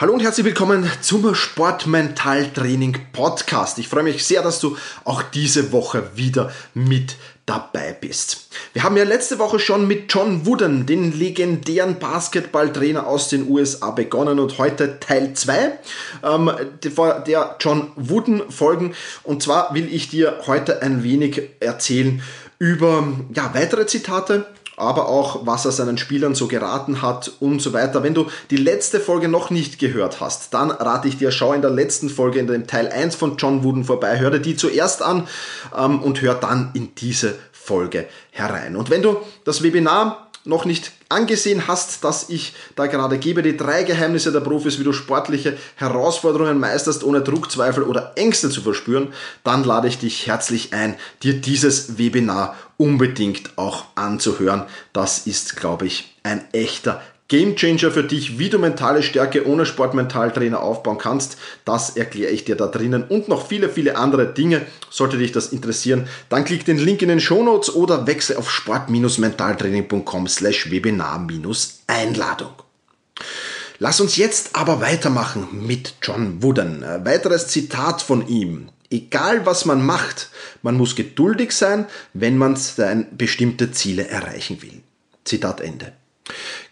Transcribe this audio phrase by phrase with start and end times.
[0.00, 3.78] Hallo und herzlich willkommen zum Sportmentaltraining Podcast.
[3.78, 8.48] Ich freue mich sehr, dass du auch diese Woche wieder mit dabei bist.
[8.72, 13.90] Wir haben ja letzte Woche schon mit John Wooden, den legendären Basketballtrainer aus den USA,
[13.90, 15.78] begonnen und heute Teil 2
[16.22, 16.50] ähm,
[17.26, 18.94] der John Wooden Folgen.
[19.22, 22.22] Und zwar will ich dir heute ein wenig erzählen
[22.58, 24.46] über ja, weitere Zitate
[24.80, 28.02] aber auch, was er seinen Spielern so geraten hat und so weiter.
[28.02, 31.62] Wenn du die letzte Folge noch nicht gehört hast, dann rate ich dir, schau in
[31.62, 35.02] der letzten Folge, in dem Teil 1 von John Wooden vorbei, hör dir die zuerst
[35.02, 35.28] an
[35.76, 38.74] ähm, und hör dann in diese Folge herein.
[38.74, 43.56] Und wenn du das Webinar noch nicht angesehen hast, dass ich da gerade gebe, die
[43.56, 48.62] drei Geheimnisse der Profis, wie du sportliche Herausforderungen meisterst, ohne Druck, Zweifel oder Ängste zu
[48.62, 49.12] verspüren,
[49.44, 54.64] dann lade ich dich herzlich ein, dir dieses Webinar unbedingt auch anzuhören.
[54.92, 60.60] Das ist, glaube ich, ein echter Gamechanger für dich, wie du mentale Stärke ohne Sportmentaltrainer
[60.60, 61.38] aufbauen kannst.
[61.64, 64.66] Das erkläre ich dir da drinnen und noch viele, viele andere Dinge.
[64.90, 70.26] Sollte dich das interessieren, dann klick den Link in den Shownotes oder wechsle auf sport-mentaltraining.com
[70.26, 72.52] slash Webinar-Einladung.
[73.78, 76.82] Lass uns jetzt aber weitermachen mit John Wooden.
[76.82, 78.70] Ein weiteres Zitat von ihm.
[78.90, 80.30] Egal was man macht,
[80.62, 82.58] man muss geduldig sein, wenn man
[83.16, 84.82] bestimmte Ziele erreichen will.
[85.24, 85.92] Zitat Ende.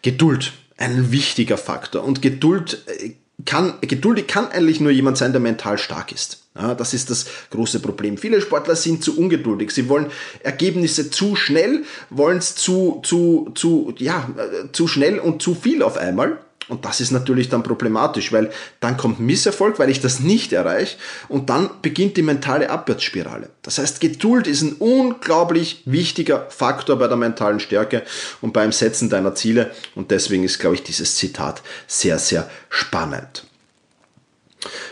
[0.02, 2.04] Geduld, ein wichtiger Faktor.
[2.04, 3.12] Und Geduld äh,
[3.44, 6.42] kann, geduldig kann eigentlich nur jemand sein, der mental stark ist.
[6.56, 8.18] Ja, das ist das große Problem.
[8.18, 9.70] Viele Sportler sind zu ungeduldig.
[9.70, 10.06] Sie wollen
[10.42, 15.82] Ergebnisse zu schnell, wollen es zu, zu, zu, ja, äh, zu schnell und zu viel
[15.82, 16.38] auf einmal.
[16.68, 20.96] Und das ist natürlich dann problematisch, weil dann kommt Misserfolg, weil ich das nicht erreiche
[21.28, 23.50] und dann beginnt die mentale Abwärtsspirale.
[23.62, 28.02] Das heißt, Geduld ist ein unglaublich wichtiger Faktor bei der mentalen Stärke
[28.42, 33.44] und beim Setzen deiner Ziele und deswegen ist, glaube ich, dieses Zitat sehr, sehr spannend.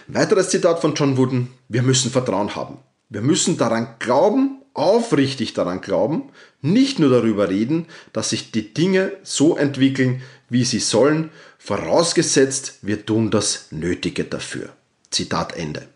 [0.07, 2.79] Weiteres Zitat von John Wooden, wir müssen Vertrauen haben.
[3.09, 9.13] Wir müssen daran glauben, aufrichtig daran glauben, nicht nur darüber reden, dass sich die Dinge
[9.23, 14.71] so entwickeln, wie sie sollen, vorausgesetzt, wir tun das Nötige dafür.
[15.11, 15.87] Zitat Ende.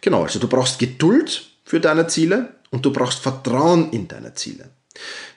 [0.00, 4.70] Genau, also du brauchst Geduld für deine Ziele und du brauchst Vertrauen in deine Ziele.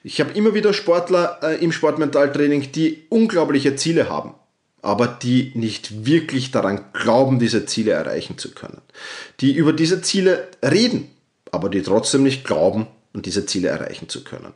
[0.04, 4.34] Ich habe immer wieder Sportler äh, im Sportmentaltraining, die unglaubliche Ziele haben,
[4.82, 8.82] aber die nicht wirklich daran glauben, diese Ziele erreichen zu können.
[9.40, 11.10] Die über diese Ziele reden,
[11.52, 14.54] aber die trotzdem nicht glauben, diese Ziele erreichen zu können.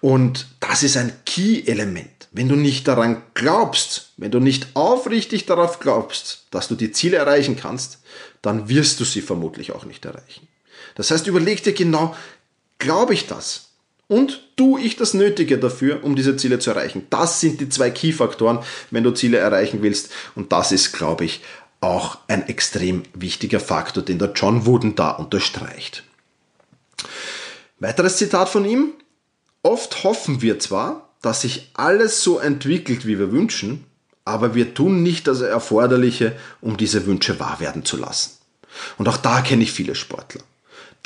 [0.00, 2.19] Und das ist ein Key-Element.
[2.32, 7.16] Wenn du nicht daran glaubst, wenn du nicht aufrichtig darauf glaubst, dass du die Ziele
[7.16, 8.00] erreichen kannst,
[8.40, 10.46] dann wirst du sie vermutlich auch nicht erreichen.
[10.94, 12.14] Das heißt, überleg dir genau,
[12.78, 13.70] glaube ich das?
[14.06, 17.06] Und tue ich das Nötige dafür, um diese Ziele zu erreichen?
[17.10, 18.58] Das sind die zwei Key-Faktoren,
[18.90, 20.10] wenn du Ziele erreichen willst.
[20.34, 21.42] Und das ist, glaube ich,
[21.80, 26.04] auch ein extrem wichtiger Faktor, den der John Wooden da unterstreicht.
[27.78, 28.94] Weiteres Zitat von ihm.
[29.62, 33.84] Oft hoffen wir zwar, dass sich alles so entwickelt, wie wir wünschen,
[34.24, 38.32] aber wir tun nicht das Erforderliche, um diese Wünsche wahr werden zu lassen.
[38.98, 40.42] Und auch da kenne ich viele Sportler.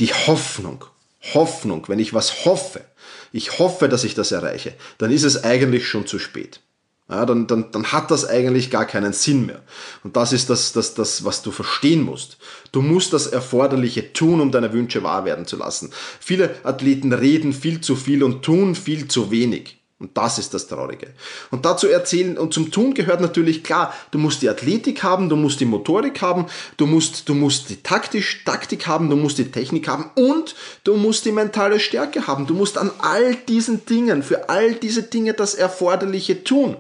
[0.01, 0.85] Die Hoffnung,
[1.33, 2.85] Hoffnung, wenn ich was hoffe,
[3.33, 6.61] ich hoffe, dass ich das erreiche, dann ist es eigentlich schon zu spät
[7.09, 9.63] ja, dann, dann, dann hat das eigentlich gar keinen Sinn mehr.
[10.05, 12.39] Und das ist das, das, das, was du verstehen musst.
[12.73, 15.93] Du musst das Erforderliche tun, um deine Wünsche wahr werden zu lassen.
[16.19, 19.84] Viele Athleten reden viel zu viel und tun viel zu wenig.
[20.05, 21.07] Und das ist das Traurige.
[21.51, 25.37] Und dazu erzählen und zum Tun gehört natürlich klar, du musst die Athletik haben, du
[25.37, 26.45] musst die Motorik haben,
[26.77, 30.97] du musst, du musst die taktisch, Taktik haben, du musst die Technik haben und du
[30.97, 32.47] musst die mentale Stärke haben.
[32.47, 36.77] Du musst an all diesen Dingen, für all diese Dinge das Erforderliche tun.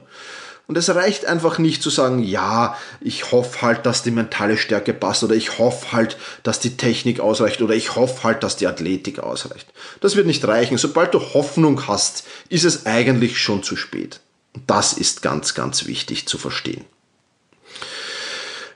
[0.66, 4.94] Und es reicht einfach nicht zu sagen, ja, ich hoffe halt, dass die mentale Stärke
[4.94, 8.66] passt oder ich hoffe halt, dass die Technik ausreicht oder ich hoffe halt, dass die
[8.66, 9.68] Athletik ausreicht.
[10.00, 10.78] Das wird nicht reichen.
[10.78, 14.20] Sobald du Hoffnung hast, ist es eigentlich schon zu spät.
[14.66, 16.84] Das ist ganz, ganz wichtig zu verstehen.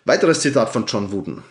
[0.05, 1.43] Weiteres Zitat von John Wooden.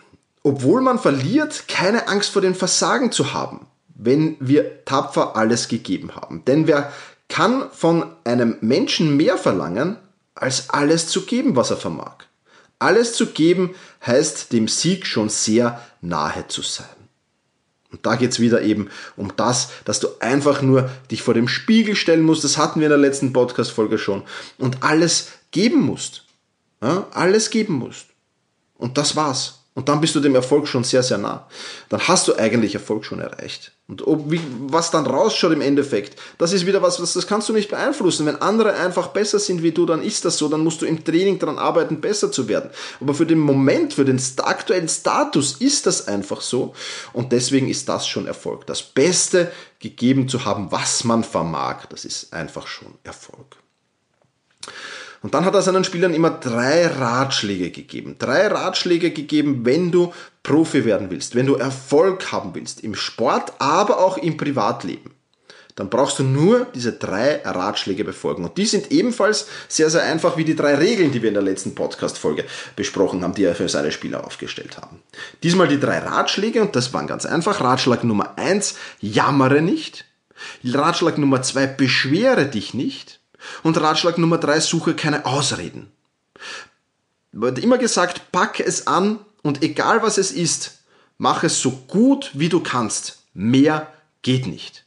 [0.43, 6.15] Obwohl man verliert, keine Angst vor dem Versagen zu haben, wenn wir tapfer alles gegeben
[6.15, 6.45] haben.
[6.45, 6.91] Denn wer
[7.27, 9.97] kann von einem Menschen mehr verlangen,
[10.41, 12.15] als alles zu geben, was er vermag.
[12.79, 13.75] Alles zu geben
[14.05, 16.85] heißt dem Sieg schon sehr nahe zu sein.
[17.91, 21.95] Und da geht's wieder eben um das, dass du einfach nur dich vor dem Spiegel
[21.95, 24.23] stellen musst, das hatten wir in der letzten Podcast-Folge schon,
[24.57, 26.25] und alles geben musst.
[26.81, 28.07] Ja, alles geben musst.
[28.75, 29.56] Und das war's.
[29.77, 31.45] Und dann bist du dem Erfolg schon sehr, sehr nah.
[31.89, 33.73] Dann hast du eigentlich Erfolg schon erreicht.
[33.87, 37.47] Und ob, wie, was dann rausschaut im Endeffekt, das ist wieder was, was, das kannst
[37.47, 38.25] du nicht beeinflussen.
[38.25, 41.03] Wenn andere einfach besser sind wie du, dann ist das so, dann musst du im
[41.03, 42.71] Training daran arbeiten, besser zu werden.
[42.99, 46.73] Aber für den Moment, für den aktuellen Status ist das einfach so.
[47.13, 48.65] Und deswegen ist das schon Erfolg.
[48.65, 53.57] Das Beste gegeben zu haben, was man vermag, das ist einfach schon Erfolg.
[55.21, 58.15] Und dann hat er seinen Spielern immer drei Ratschläge gegeben.
[58.19, 63.53] Drei Ratschläge gegeben, wenn du Profi werden willst, wenn du Erfolg haben willst im Sport,
[63.59, 65.11] aber auch im Privatleben.
[65.77, 68.43] Dann brauchst du nur diese drei Ratschläge befolgen.
[68.43, 71.43] Und die sind ebenfalls sehr, sehr einfach wie die drei Regeln, die wir in der
[71.43, 75.03] letzten Podcast-Folge besprochen haben, die er für seine Spieler aufgestellt haben.
[75.43, 77.61] Diesmal die drei Ratschläge und das waren ganz einfach.
[77.61, 80.05] Ratschlag Nummer eins: jammere nicht.
[80.63, 83.19] Ratschlag Nummer zwei: beschwere dich nicht.
[83.63, 85.91] Und Ratschlag Nummer drei, suche keine Ausreden.
[87.31, 90.79] Wird immer gesagt, pack es an und egal was es ist,
[91.17, 93.23] mach es so gut wie du kannst.
[93.33, 93.91] Mehr
[94.21, 94.85] geht nicht.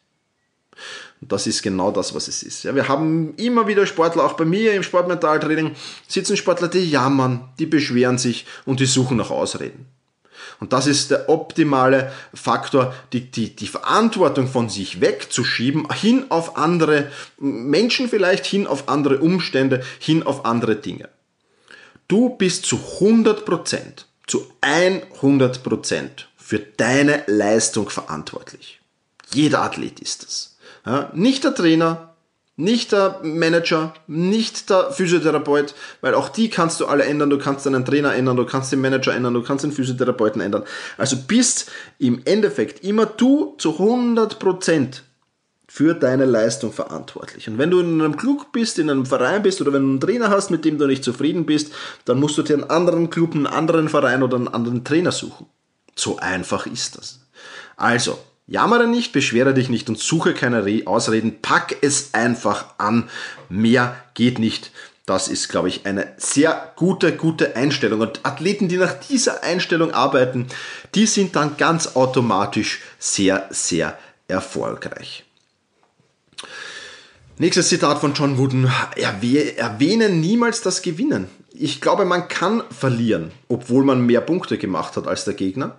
[1.20, 2.62] Und das ist genau das, was es ist.
[2.62, 5.76] Ja, wir haben immer wieder Sportler, auch bei mir im Sportmentaltraining,
[6.08, 9.86] sitzen Sportler, die jammern, die beschweren sich und die suchen nach Ausreden.
[10.60, 16.58] Und das ist der optimale Faktor, die, die, die Verantwortung von sich wegzuschieben, hin auf
[16.58, 21.08] andere Menschen vielleicht, hin auf andere Umstände, hin auf andere Dinge.
[22.08, 28.80] Du bist zu 100 Prozent, zu 100 Prozent für deine Leistung verantwortlich.
[29.32, 30.56] Jeder Athlet ist es.
[30.84, 32.09] Ja, nicht der Trainer,
[32.60, 37.30] nicht der Manager, nicht der Physiotherapeut, weil auch die kannst du alle ändern.
[37.30, 40.64] Du kannst deinen Trainer ändern, du kannst den Manager ändern, du kannst den Physiotherapeuten ändern.
[40.96, 45.00] Also bist im Endeffekt immer du zu 100%
[45.66, 47.48] für deine Leistung verantwortlich.
[47.48, 50.00] Und wenn du in einem Club bist, in einem Verein bist oder wenn du einen
[50.00, 51.72] Trainer hast, mit dem du nicht zufrieden bist,
[52.04, 55.46] dann musst du dir einen anderen Club, einen anderen Verein oder einen anderen Trainer suchen.
[55.94, 57.20] So einfach ist das.
[57.76, 58.18] Also,
[58.50, 63.08] Jammere nicht, beschwere dich nicht und suche keine Ausreden, pack es einfach an.
[63.48, 64.72] Mehr geht nicht.
[65.06, 68.00] Das ist, glaube ich, eine sehr gute, gute Einstellung.
[68.00, 70.48] Und Athleten, die nach dieser Einstellung arbeiten,
[70.96, 75.24] die sind dann ganz automatisch sehr, sehr erfolgreich.
[77.38, 78.68] Nächstes Zitat von John Wooden.
[78.96, 81.28] Erwähne niemals das Gewinnen.
[81.52, 85.76] Ich glaube, man kann verlieren, obwohl man mehr Punkte gemacht hat als der Gegner.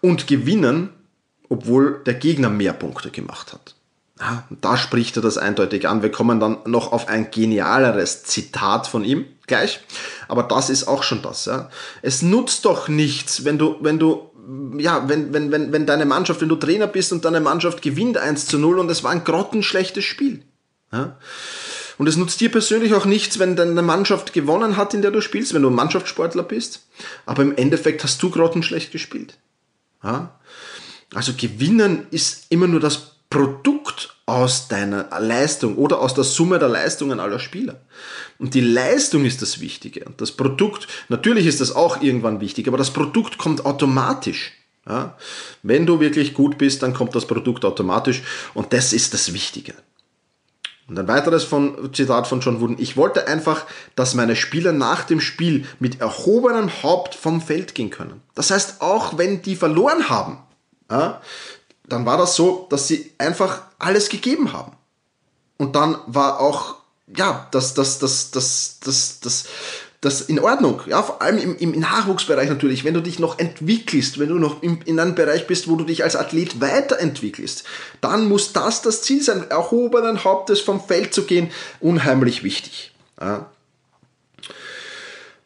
[0.00, 0.90] Und gewinnen,
[1.54, 3.76] obwohl der Gegner mehr Punkte gemacht hat.
[4.50, 6.02] Da spricht er das eindeutig an.
[6.02, 9.80] Wir kommen dann noch auf ein genialeres Zitat von ihm gleich.
[10.26, 11.44] Aber das ist auch schon das.
[11.44, 11.70] Ja.
[12.02, 14.30] Es nutzt doch nichts, wenn du, wenn du,
[14.78, 18.18] ja, wenn, wenn, wenn, wenn deine Mannschaft, wenn du Trainer bist und deine Mannschaft gewinnt
[18.18, 20.42] 1 zu 0 und es war ein grottenschlechtes Spiel.
[20.92, 21.16] Ja.
[21.98, 25.20] Und es nutzt dir persönlich auch nichts, wenn deine Mannschaft gewonnen hat, in der du
[25.20, 26.86] spielst, wenn du Mannschaftssportler bist.
[27.26, 29.38] Aber im Endeffekt hast du grottenschlecht gespielt.
[30.02, 30.38] Ja.
[31.14, 36.68] Also gewinnen ist immer nur das Produkt aus deiner Leistung oder aus der Summe der
[36.68, 37.80] Leistungen aller Spieler.
[38.38, 40.04] Und die Leistung ist das Wichtige.
[40.04, 44.52] Und das Produkt, natürlich ist das auch irgendwann wichtig, aber das Produkt kommt automatisch.
[44.88, 45.16] Ja?
[45.62, 48.22] Wenn du wirklich gut bist, dann kommt das Produkt automatisch
[48.54, 49.74] und das ist das Wichtige.
[50.86, 52.78] Und ein weiteres von, Zitat von John Wooden.
[52.78, 53.64] Ich wollte einfach,
[53.96, 58.20] dass meine Spieler nach dem Spiel mit erhobenem Haupt vom Feld gehen können.
[58.34, 60.38] Das heißt, auch wenn die verloren haben,
[60.94, 61.20] ja,
[61.88, 64.72] dann war das so, dass sie einfach alles gegeben haben.
[65.56, 66.76] Und dann war auch,
[67.14, 69.44] ja, das, das, das, das, das, das,
[70.00, 70.82] das in Ordnung.
[70.86, 74.62] Ja, vor allem im, im Nachwuchsbereich natürlich, wenn du dich noch entwickelst, wenn du noch
[74.62, 77.64] in, in einem Bereich bist, wo du dich als Athlet weiterentwickelst,
[78.00, 82.92] dann muss das das Ziel sein, erhobenen Hauptes vom Feld zu gehen, unheimlich wichtig.
[83.20, 83.50] Ja.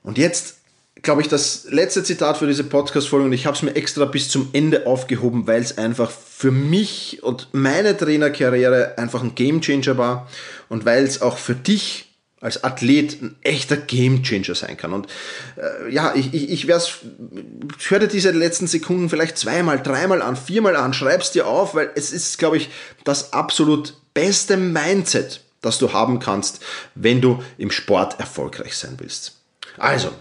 [0.03, 0.58] Und jetzt
[1.03, 4.29] glaube ich, das letzte Zitat für diese Podcast-Folge und ich habe es mir extra bis
[4.29, 10.29] zum Ende aufgehoben, weil es einfach für mich und meine Trainerkarriere einfach ein Gamechanger war
[10.69, 12.09] und weil es auch für dich
[12.41, 14.93] als Athlet ein echter Gamechanger sein kann.
[14.93, 15.09] Und
[15.57, 20.37] äh, ja, ich, ich, ich ich höre dir diese letzten Sekunden vielleicht zweimal, dreimal an,
[20.37, 22.71] viermal an, schreib's dir auf, weil es ist, glaube ich,
[23.03, 26.65] das absolut beste Mindset, das du haben kannst,
[26.95, 29.41] wenn du im Sport erfolgreich sein willst.
[29.77, 30.13] Also,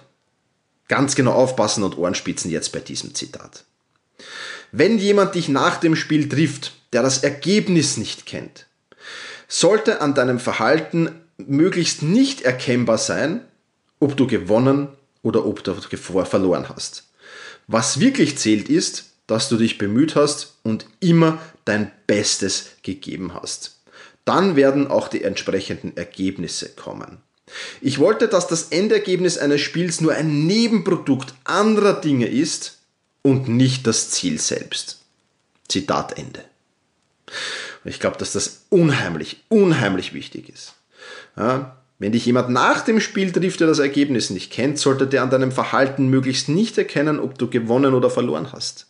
[0.87, 3.65] Ganz genau aufpassen und Ohrenspitzen jetzt bei diesem Zitat.
[4.71, 8.65] Wenn jemand dich nach dem Spiel trifft, der das Ergebnis nicht kennt,
[9.47, 13.41] sollte an deinem Verhalten möglichst nicht erkennbar sein,
[13.99, 14.89] ob du gewonnen
[15.21, 17.05] oder ob du verloren hast.
[17.67, 23.81] Was wirklich zählt ist, dass du dich bemüht hast und immer dein Bestes gegeben hast.
[24.25, 27.17] Dann werden auch die entsprechenden Ergebnisse kommen.
[27.81, 32.77] Ich wollte, dass das Endergebnis eines Spiels nur ein Nebenprodukt anderer Dinge ist
[33.21, 34.99] und nicht das Ziel selbst.
[35.67, 36.43] Zitat Ende.
[37.83, 40.73] Ich glaube, dass das unheimlich, unheimlich wichtig ist.
[41.37, 45.23] Ja, wenn dich jemand nach dem Spiel trifft, der das Ergebnis nicht kennt, sollte der
[45.23, 48.87] an deinem Verhalten möglichst nicht erkennen, ob du gewonnen oder verloren hast.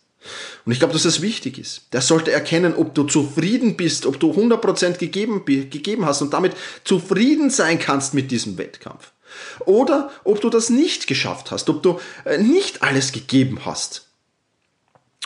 [0.64, 1.92] Und ich glaube, dass das wichtig ist.
[1.92, 6.52] Der sollte erkennen, ob du zufrieden bist, ob du 100% gegeben, gegeben hast und damit
[6.84, 9.12] zufrieden sein kannst mit diesem Wettkampf.
[9.60, 14.08] Oder ob du das nicht geschafft hast, ob du äh, nicht alles gegeben hast.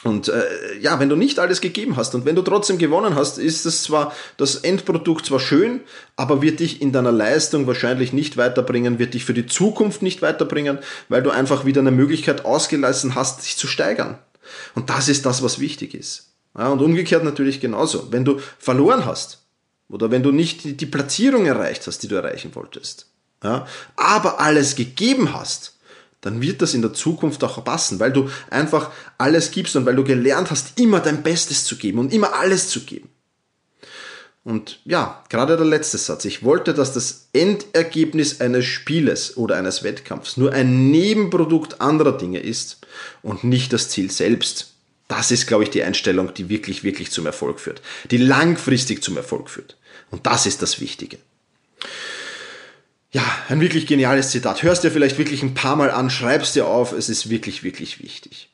[0.04, 0.42] Und äh,
[0.80, 3.84] ja, wenn du nicht alles gegeben hast und wenn du trotzdem gewonnen hast, ist es
[3.84, 5.80] zwar das Endprodukt zwar schön,
[6.16, 10.20] aber wird dich in deiner Leistung wahrscheinlich nicht weiterbringen, wird dich für die Zukunft nicht
[10.20, 10.78] weiterbringen,
[11.08, 14.18] weil du einfach wieder eine Möglichkeit ausgelassen hast, dich zu steigern.
[14.74, 16.32] Und das ist das, was wichtig ist.
[16.56, 18.12] Ja, und umgekehrt natürlich genauso.
[18.12, 19.42] Wenn du verloren hast
[19.88, 23.06] oder wenn du nicht die Platzierung erreicht hast, die du erreichen wolltest,
[23.42, 23.66] ja,
[23.96, 25.74] aber alles gegeben hast,
[26.20, 29.96] dann wird das in der Zukunft auch passen, weil du einfach alles gibst und weil
[29.96, 33.08] du gelernt hast, immer dein Bestes zu geben und immer alles zu geben.
[34.44, 36.24] Und ja, gerade der letzte Satz.
[36.24, 42.40] Ich wollte, dass das Endergebnis eines Spieles oder eines Wettkampfs nur ein Nebenprodukt anderer Dinge
[42.40, 42.78] ist
[43.22, 44.72] und nicht das Ziel selbst.
[45.06, 47.82] Das ist, glaube ich, die Einstellung, die wirklich, wirklich zum Erfolg führt.
[48.10, 49.76] Die langfristig zum Erfolg führt.
[50.10, 51.18] Und das ist das Wichtige.
[53.12, 54.62] Ja, ein wirklich geniales Zitat.
[54.62, 58.02] Hörst dir vielleicht wirklich ein paar Mal an, schreibst dir auf, es ist wirklich, wirklich
[58.02, 58.48] wichtig.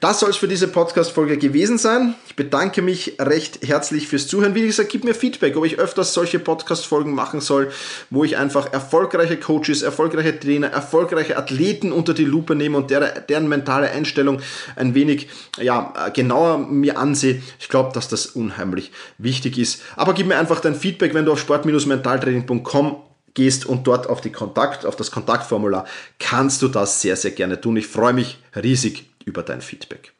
[0.00, 2.14] Das soll es für diese Podcast-Folge gewesen sein.
[2.26, 4.54] Ich bedanke mich recht herzlich fürs Zuhören.
[4.54, 7.70] Wie gesagt, gib mir Feedback, ob ich öfters solche Podcast-Folgen machen soll,
[8.10, 13.10] wo ich einfach erfolgreiche Coaches, erfolgreiche Trainer, erfolgreiche Athleten unter die Lupe nehme und deren,
[13.28, 14.40] deren mentale Einstellung
[14.76, 15.28] ein wenig
[15.60, 17.42] ja, genauer mir ansehe.
[17.58, 19.82] Ich glaube, dass das unheimlich wichtig ist.
[19.96, 22.96] Aber gib mir einfach dein Feedback, wenn du auf sport-mentaltraining.com
[23.34, 25.86] gehst und dort auf, die Kontakt, auf das Kontaktformular
[26.18, 27.76] kannst du das sehr, sehr gerne tun.
[27.76, 30.12] Ich freue mich riesig über dein Feedback.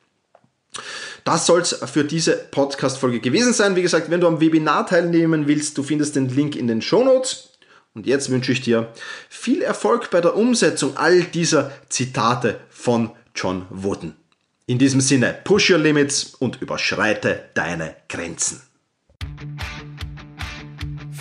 [1.25, 3.76] Das soll es für diese Podcast-Folge gewesen sein.
[3.76, 7.05] Wie gesagt, wenn du am Webinar teilnehmen willst, du findest den Link in den Show
[7.05, 7.50] Notes.
[7.95, 8.93] Und jetzt wünsche ich dir
[9.28, 14.14] viel Erfolg bei der Umsetzung all dieser Zitate von John Wooden.
[14.67, 18.67] In diesem Sinne, push your limits und überschreite deine Grenzen.